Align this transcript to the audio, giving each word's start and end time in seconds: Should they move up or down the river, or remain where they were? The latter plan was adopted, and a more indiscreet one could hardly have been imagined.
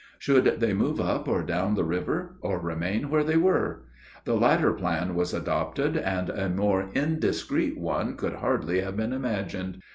Should 0.17 0.59
they 0.59 0.73
move 0.73 0.99
up 0.99 1.27
or 1.27 1.43
down 1.43 1.75
the 1.75 1.83
river, 1.83 2.35
or 2.41 2.57
remain 2.57 3.11
where 3.11 3.23
they 3.23 3.37
were? 3.37 3.83
The 4.25 4.33
latter 4.33 4.73
plan 4.73 5.13
was 5.13 5.31
adopted, 5.31 5.95
and 5.95 6.27
a 6.31 6.49
more 6.49 6.89
indiscreet 6.95 7.77
one 7.77 8.15
could 8.17 8.37
hardly 8.37 8.81
have 8.81 8.97
been 8.97 9.13
imagined. 9.13 9.77